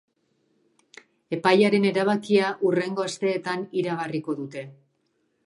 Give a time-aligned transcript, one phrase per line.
[1.37, 4.67] Epailearen erabakia hurrengo asteetan iragarriko dute.